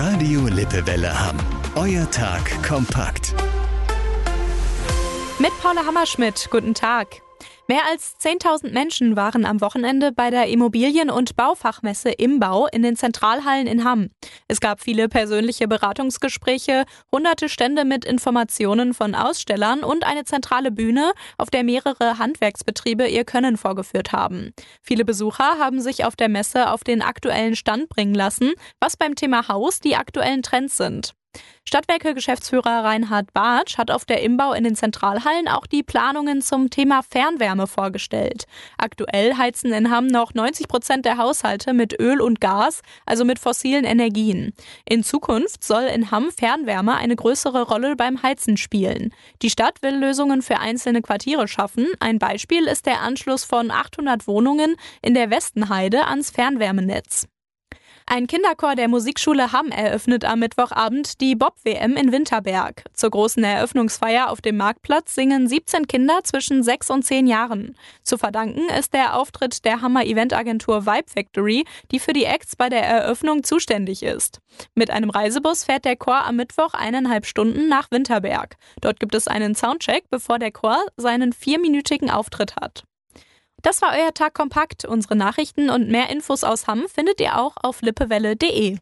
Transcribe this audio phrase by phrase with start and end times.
[0.00, 1.36] Radio Lippewelle Hamm.
[1.74, 3.34] Euer Tag kompakt.
[5.40, 6.46] Mit Paula Hammerschmidt.
[6.52, 7.20] Guten Tag.
[7.66, 12.96] Mehr als 10.000 Menschen waren am Wochenende bei der Immobilien- und Baufachmesse Imbau in den
[12.96, 14.08] Zentralhallen in Hamm.
[14.48, 21.12] Es gab viele persönliche Beratungsgespräche, hunderte Stände mit Informationen von Ausstellern und eine zentrale Bühne,
[21.36, 24.52] auf der mehrere Handwerksbetriebe ihr Können vorgeführt haben.
[24.82, 29.14] Viele Besucher haben sich auf der Messe auf den aktuellen Stand bringen lassen, was beim
[29.14, 31.17] Thema Haus die aktuellen Trends sind.
[31.68, 37.02] Stadtwerke-Geschäftsführer Reinhard Bartsch hat auf der Imbau in den Zentralhallen auch die Planungen zum Thema
[37.02, 38.44] Fernwärme vorgestellt.
[38.78, 43.38] Aktuell heizen in Hamm noch 90 Prozent der Haushalte mit Öl und Gas, also mit
[43.38, 44.54] fossilen Energien.
[44.88, 49.12] In Zukunft soll in Hamm Fernwärme eine größere Rolle beim Heizen spielen.
[49.42, 51.86] Die Stadt will Lösungen für einzelne Quartiere schaffen.
[52.00, 57.28] Ein Beispiel ist der Anschluss von 800 Wohnungen in der Westenheide ans Fernwärmenetz.
[58.10, 62.82] Ein Kinderchor der Musikschule Hamm eröffnet am Mittwochabend die Bob-WM in Winterberg.
[62.94, 67.76] Zur großen Eröffnungsfeier auf dem Marktplatz singen 17 Kinder zwischen 6 und 10 Jahren.
[68.04, 72.70] Zu verdanken ist der Auftritt der Hammer Eventagentur Vibe Factory, die für die Acts bei
[72.70, 74.40] der Eröffnung zuständig ist.
[74.74, 78.56] Mit einem Reisebus fährt der Chor am Mittwoch eineinhalb Stunden nach Winterberg.
[78.80, 82.84] Dort gibt es einen Soundcheck, bevor der Chor seinen vierminütigen Auftritt hat.
[83.62, 84.84] Das war euer Tag kompakt.
[84.84, 88.78] Unsere Nachrichten und mehr Infos aus Hamm findet ihr auch auf lippewelle.de.